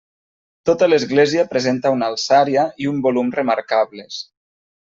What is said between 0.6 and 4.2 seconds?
Tota l'església presenta una alçària i un volum remarcables.